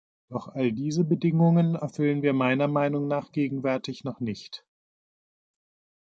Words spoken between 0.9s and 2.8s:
Bedingungen erfüllen wir meiner